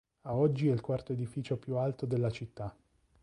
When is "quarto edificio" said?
0.81-1.57